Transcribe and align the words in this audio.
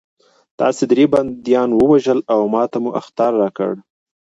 تاسې 0.59 0.83
درې 0.91 1.05
بندیان 1.13 1.69
ووژل 1.73 2.19
او 2.33 2.41
ماته 2.53 2.77
مو 2.83 2.89
اخطار 3.01 3.31
راکړ 3.41 3.71